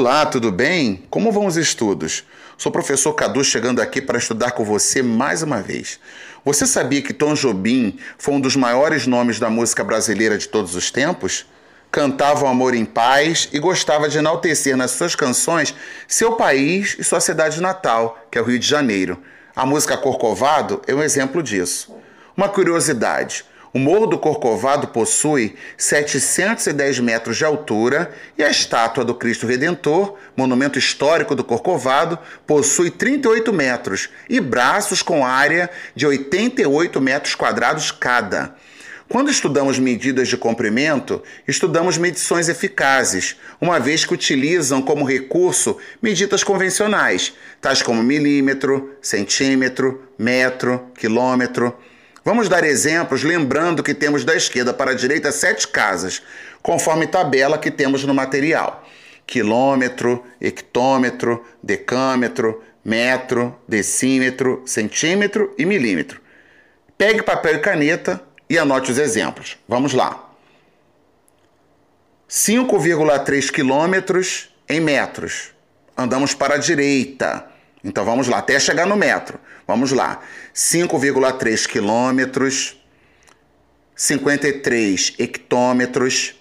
Olá, 0.00 0.24
tudo 0.24 0.50
bem? 0.50 1.02
Como 1.10 1.30
vão 1.30 1.44
os 1.44 1.58
estudos? 1.58 2.24
Sou 2.56 2.70
o 2.70 2.72
professor 2.72 3.12
Cadu 3.12 3.44
chegando 3.44 3.82
aqui 3.82 4.00
para 4.00 4.16
estudar 4.16 4.52
com 4.52 4.64
você 4.64 5.02
mais 5.02 5.42
uma 5.42 5.60
vez. 5.60 6.00
Você 6.42 6.66
sabia 6.66 7.02
que 7.02 7.12
Tom 7.12 7.34
Jobim 7.34 7.98
foi 8.16 8.32
um 8.32 8.40
dos 8.40 8.56
maiores 8.56 9.06
nomes 9.06 9.38
da 9.38 9.50
música 9.50 9.84
brasileira 9.84 10.38
de 10.38 10.48
todos 10.48 10.74
os 10.74 10.90
tempos? 10.90 11.44
Cantava 11.92 12.46
o 12.46 12.48
amor 12.48 12.74
em 12.74 12.86
paz 12.86 13.50
e 13.52 13.58
gostava 13.58 14.08
de 14.08 14.16
enaltecer 14.16 14.74
nas 14.74 14.92
suas 14.92 15.14
canções 15.14 15.74
seu 16.08 16.32
país 16.32 16.96
e 16.98 17.04
sua 17.04 17.20
cidade 17.20 17.60
natal, 17.60 18.26
que 18.30 18.38
é 18.38 18.40
o 18.40 18.44
Rio 18.46 18.58
de 18.58 18.66
Janeiro. 18.66 19.22
A 19.54 19.66
música 19.66 19.98
Corcovado 19.98 20.80
é 20.86 20.94
um 20.94 21.02
exemplo 21.02 21.42
disso. 21.42 21.94
Uma 22.34 22.48
curiosidade: 22.48 23.44
o 23.72 23.78
Morro 23.78 24.06
do 24.06 24.18
Corcovado 24.18 24.88
possui 24.88 25.54
710 25.76 26.98
metros 27.00 27.36
de 27.36 27.44
altura 27.44 28.12
e 28.36 28.42
a 28.42 28.50
estátua 28.50 29.04
do 29.04 29.14
Cristo 29.14 29.46
Redentor, 29.46 30.16
monumento 30.36 30.78
histórico 30.78 31.34
do 31.34 31.44
Corcovado, 31.44 32.18
possui 32.46 32.90
38 32.90 33.52
metros 33.52 34.08
e 34.28 34.40
braços 34.40 35.02
com 35.02 35.24
área 35.24 35.70
de 35.94 36.06
88 36.06 37.00
metros 37.00 37.34
quadrados 37.34 37.92
cada. 37.92 38.56
Quando 39.08 39.28
estudamos 39.28 39.76
medidas 39.76 40.28
de 40.28 40.36
comprimento, 40.36 41.20
estudamos 41.46 41.98
medições 41.98 42.48
eficazes, 42.48 43.36
uma 43.60 43.80
vez 43.80 44.04
que 44.04 44.14
utilizam 44.14 44.80
como 44.80 45.04
recurso 45.04 45.76
medidas 46.00 46.44
convencionais, 46.44 47.32
tais 47.60 47.82
como 47.82 48.04
milímetro, 48.04 48.94
centímetro, 49.02 50.08
metro, 50.16 50.92
quilômetro. 50.96 51.76
Vamos 52.24 52.48
dar 52.48 52.64
exemplos 52.64 53.22
lembrando 53.22 53.82
que 53.82 53.94
temos 53.94 54.24
da 54.24 54.36
esquerda 54.36 54.74
para 54.74 54.90
a 54.90 54.94
direita 54.94 55.32
sete 55.32 55.66
casas, 55.66 56.22
conforme 56.62 57.06
tabela 57.06 57.58
que 57.58 57.70
temos 57.70 58.04
no 58.04 58.12
material: 58.12 58.86
quilômetro, 59.26 60.24
hectômetro, 60.40 61.44
decâmetro, 61.62 62.62
metro, 62.84 63.58
decímetro, 63.66 64.62
centímetro 64.66 65.54
e 65.58 65.64
milímetro. 65.64 66.20
Pegue 66.98 67.22
papel 67.22 67.56
e 67.56 67.60
caneta 67.60 68.22
e 68.48 68.58
anote 68.58 68.92
os 68.92 68.98
exemplos. 68.98 69.56
Vamos 69.66 69.94
lá. 69.94 70.28
5,3 72.28 73.50
quilômetros 73.50 74.54
em 74.68 74.80
metros. 74.80 75.52
Andamos 75.96 76.34
para 76.34 76.54
a 76.54 76.58
direita. 76.58 77.49
Então 77.82 78.04
vamos 78.04 78.28
lá, 78.28 78.38
até 78.38 78.58
chegar 78.58 78.86
no 78.86 78.96
metro. 78.96 79.38
Vamos 79.66 79.92
lá. 79.92 80.20
5,3 80.54 81.66
quilômetros, 81.66 82.80
53 83.96 85.14
hectômetros, 85.18 86.34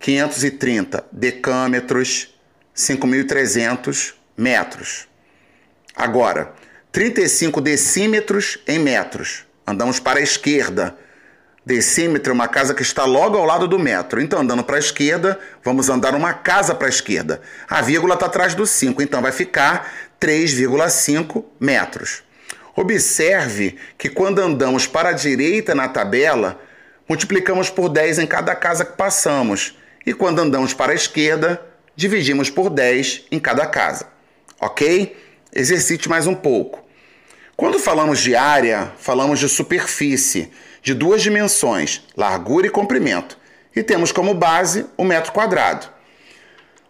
530 0.00 1.04
decâmetros, 1.10 2.34
5.300 2.74 4.14
metros. 4.36 5.08
Agora, 5.94 6.54
35 6.92 7.60
decímetros 7.60 8.58
em 8.66 8.78
metros. 8.78 9.44
Andamos 9.66 9.98
para 9.98 10.20
a 10.20 10.22
esquerda. 10.22 10.96
Decímetro 11.68 12.30
é 12.30 12.34
uma 12.34 12.48
casa 12.48 12.72
que 12.72 12.80
está 12.80 13.04
logo 13.04 13.36
ao 13.36 13.44
lado 13.44 13.68
do 13.68 13.78
metro. 13.78 14.22
Então, 14.22 14.40
andando 14.40 14.64
para 14.64 14.76
a 14.76 14.78
esquerda, 14.78 15.38
vamos 15.62 15.90
andar 15.90 16.14
uma 16.14 16.32
casa 16.32 16.74
para 16.74 16.86
a 16.86 16.88
esquerda. 16.88 17.42
A 17.68 17.82
vírgula 17.82 18.14
está 18.14 18.24
atrás 18.24 18.54
do 18.54 18.64
5, 18.64 19.02
então 19.02 19.20
vai 19.20 19.32
ficar 19.32 19.92
3,5 20.18 21.44
metros. 21.60 22.22
Observe 22.74 23.76
que 23.98 24.08
quando 24.08 24.38
andamos 24.38 24.86
para 24.86 25.10
a 25.10 25.12
direita 25.12 25.74
na 25.74 25.86
tabela, 25.88 26.58
multiplicamos 27.06 27.68
por 27.68 27.90
10 27.90 28.20
em 28.20 28.26
cada 28.26 28.54
casa 28.54 28.82
que 28.82 28.96
passamos, 28.96 29.76
e 30.06 30.14
quando 30.14 30.38
andamos 30.38 30.72
para 30.72 30.92
a 30.92 30.94
esquerda, 30.94 31.60
dividimos 31.94 32.48
por 32.48 32.70
10 32.70 33.26
em 33.30 33.38
cada 33.38 33.66
casa. 33.66 34.06
Ok? 34.58 35.14
Exercite 35.52 36.08
mais 36.08 36.26
um 36.26 36.34
pouco. 36.34 36.87
Quando 37.60 37.80
falamos 37.80 38.20
de 38.20 38.36
área, 38.36 38.92
falamos 39.00 39.40
de 39.40 39.48
superfície, 39.48 40.52
de 40.80 40.94
duas 40.94 41.20
dimensões, 41.20 42.04
largura 42.16 42.68
e 42.68 42.70
comprimento, 42.70 43.36
e 43.74 43.82
temos 43.82 44.12
como 44.12 44.32
base 44.32 44.86
o 44.96 45.02
metro 45.02 45.32
quadrado. 45.32 45.88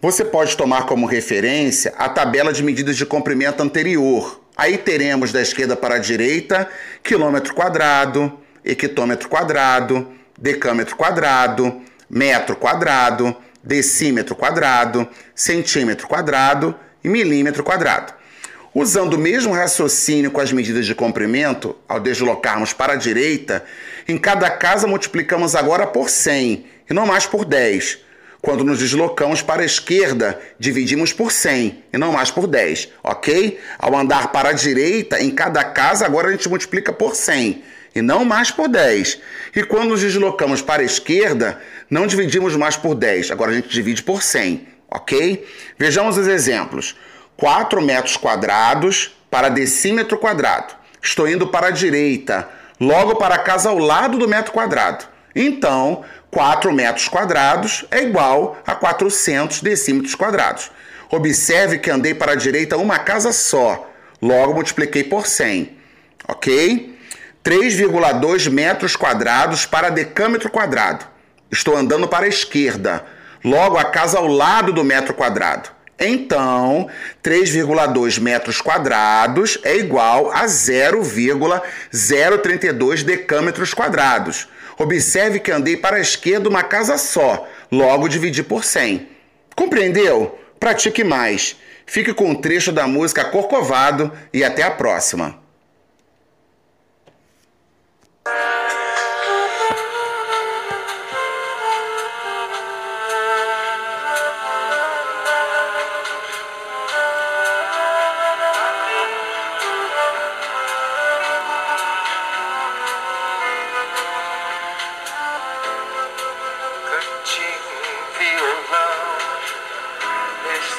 Você 0.00 0.24
pode 0.24 0.56
tomar 0.56 0.86
como 0.86 1.04
referência 1.04 1.92
a 1.98 2.08
tabela 2.08 2.50
de 2.50 2.62
medidas 2.62 2.96
de 2.96 3.04
comprimento 3.04 3.62
anterior. 3.62 4.40
Aí 4.56 4.78
teremos 4.78 5.32
da 5.32 5.42
esquerda 5.42 5.76
para 5.76 5.96
a 5.96 5.98
direita 5.98 6.66
quilômetro 7.02 7.54
quadrado, 7.54 8.32
hectômetro 8.64 9.28
quadrado, 9.28 10.12
decâmetro 10.38 10.96
quadrado, 10.96 11.82
metro 12.08 12.56
quadrado, 12.56 13.36
decímetro 13.62 14.34
quadrado, 14.34 15.06
centímetro 15.34 16.08
quadrado 16.08 16.74
e 17.04 17.08
milímetro 17.10 17.62
quadrado. 17.62 18.23
Usando 18.74 19.14
o 19.14 19.18
mesmo 19.18 19.54
raciocínio 19.54 20.32
com 20.32 20.40
as 20.40 20.50
medidas 20.50 20.84
de 20.84 20.96
comprimento, 20.96 21.76
ao 21.88 22.00
deslocarmos 22.00 22.72
para 22.72 22.94
a 22.94 22.96
direita, 22.96 23.64
em 24.08 24.18
cada 24.18 24.50
casa 24.50 24.88
multiplicamos 24.88 25.54
agora 25.54 25.86
por 25.86 26.10
100 26.10 26.66
e 26.90 26.92
não 26.92 27.06
mais 27.06 27.24
por 27.24 27.44
10. 27.44 28.00
Quando 28.42 28.64
nos 28.64 28.80
deslocamos 28.80 29.40
para 29.40 29.62
a 29.62 29.64
esquerda, 29.64 30.40
dividimos 30.58 31.12
por 31.12 31.30
100 31.30 31.84
e 31.92 31.96
não 31.96 32.10
mais 32.10 32.32
por 32.32 32.48
10, 32.48 32.88
ok? 33.04 33.60
Ao 33.78 33.96
andar 33.96 34.32
para 34.32 34.48
a 34.48 34.52
direita, 34.52 35.22
em 35.22 35.30
cada 35.30 35.62
casa, 35.62 36.04
agora 36.04 36.26
a 36.26 36.32
gente 36.32 36.48
multiplica 36.48 36.92
por 36.92 37.14
100 37.14 37.62
e 37.94 38.02
não 38.02 38.24
mais 38.24 38.50
por 38.50 38.66
10. 38.66 39.20
E 39.54 39.62
quando 39.62 39.90
nos 39.90 40.00
deslocamos 40.00 40.60
para 40.60 40.82
a 40.82 40.84
esquerda, 40.84 41.60
não 41.88 42.08
dividimos 42.08 42.56
mais 42.56 42.76
por 42.76 42.96
10, 42.96 43.30
agora 43.30 43.52
a 43.52 43.54
gente 43.54 43.68
divide 43.68 44.02
por 44.02 44.20
100, 44.20 44.66
ok? 44.90 45.46
Vejamos 45.78 46.18
os 46.18 46.26
exemplos. 46.26 46.96
4 47.36 47.80
metros 47.82 48.16
quadrados 48.16 49.16
para 49.30 49.48
decímetro 49.48 50.18
quadrado. 50.18 50.74
Estou 51.02 51.28
indo 51.28 51.48
para 51.48 51.68
a 51.68 51.70
direita, 51.70 52.48
logo 52.80 53.16
para 53.16 53.34
a 53.34 53.38
casa 53.38 53.68
ao 53.68 53.78
lado 53.78 54.18
do 54.18 54.28
metro 54.28 54.52
quadrado. 54.52 55.04
Então, 55.34 56.04
4 56.30 56.72
metros 56.72 57.08
quadrados 57.08 57.84
é 57.90 58.02
igual 58.02 58.56
a 58.66 58.74
400 58.74 59.60
decímetros 59.60 60.14
quadrados. 60.14 60.70
Observe 61.10 61.78
que 61.78 61.90
andei 61.90 62.14
para 62.14 62.32
a 62.32 62.36
direita 62.36 62.76
uma 62.76 62.98
casa 62.98 63.32
só, 63.32 63.90
logo 64.22 64.54
multipliquei 64.54 65.04
por 65.04 65.26
100, 65.26 65.76
ok? 66.28 66.98
3,2 67.44 68.50
metros 68.50 68.96
quadrados 68.96 69.66
para 69.66 69.90
decâmetro 69.90 70.50
quadrado. 70.50 71.04
Estou 71.50 71.76
andando 71.76 72.08
para 72.08 72.24
a 72.24 72.28
esquerda, 72.28 73.04
logo 73.44 73.76
a 73.76 73.84
casa 73.84 74.18
ao 74.18 74.26
lado 74.26 74.72
do 74.72 74.82
metro 74.82 75.12
quadrado. 75.12 75.68
Então, 75.98 76.88
3,2 77.22 78.20
metros 78.20 78.60
quadrados 78.60 79.58
é 79.62 79.76
igual 79.76 80.30
a 80.32 80.46
0,032 80.46 83.04
decâmetros 83.04 83.72
quadrados. 83.72 84.48
Observe 84.76 85.38
que 85.38 85.52
andei 85.52 85.76
para 85.76 85.96
a 85.96 86.00
esquerda 86.00 86.48
uma 86.48 86.64
casa 86.64 86.98
só, 86.98 87.48
logo 87.70 88.08
dividi 88.08 88.42
por 88.42 88.64
100. 88.64 89.08
Compreendeu? 89.54 90.36
Pratique 90.58 91.04
mais. 91.04 91.56
Fique 91.86 92.12
com 92.12 92.30
um 92.30 92.34
trecho 92.34 92.72
da 92.72 92.88
música 92.88 93.24
Corcovado 93.24 94.10
e 94.32 94.42
até 94.42 94.62
a 94.62 94.70
próxima. 94.70 95.43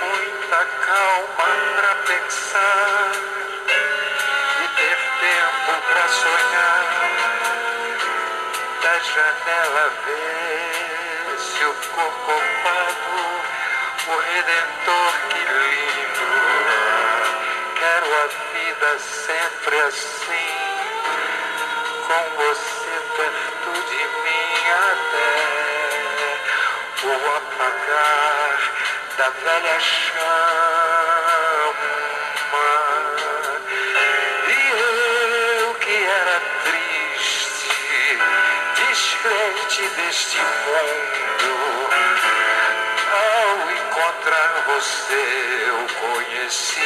Muita 0.02 0.62
calma 0.86 1.50
pra 1.78 1.94
pensar 2.08 3.12
e 4.64 4.68
ter 4.76 5.00
tempo 5.22 5.72
pra 5.88 6.06
sonhar. 6.10 6.86
Da 8.82 8.96
janela 9.00 9.86
ver 10.06 11.40
se 11.40 11.64
o 11.64 11.74
corcovado, 11.96 13.18
o 14.10 14.16
redentor, 14.16 15.14
que 15.30 15.40
lindo. 15.40 16.26
Né? 16.66 16.82
Quero 17.78 18.08
a 18.08 18.28
vida 18.54 18.90
sempre 19.00 19.76
assim. 19.82 20.56
Com 22.08 22.24
você 22.38 22.96
perto 23.18 23.72
de 23.90 24.02
mim 24.24 24.64
até 24.94 25.38
o 27.04 27.12
apagar 27.36 28.58
da 29.18 29.30
velha 29.30 29.78
chama. 29.80 30.88
E 34.48 34.50
eu 35.60 35.74
que 35.76 35.96
era 36.06 36.38
triste, 36.64 37.76
descrente 38.78 39.84
deste 39.98 40.38
mundo 40.38 41.07
você, 44.66 45.24
eu 45.68 45.88
conheci 46.02 46.80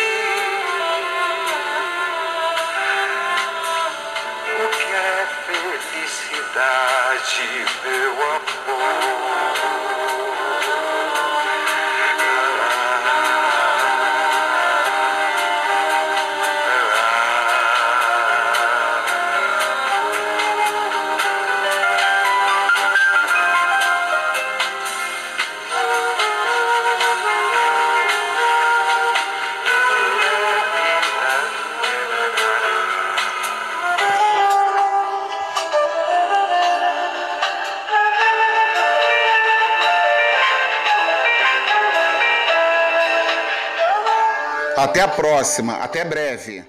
o 4.58 4.70
que 4.70 4.84
é 4.94 5.28
felicidade, 5.92 7.46
meu 7.84 8.14
amor. 8.36 9.91
Até 44.84 45.02
a 45.02 45.08
próxima, 45.08 45.76
até 45.76 46.04
breve. 46.04 46.66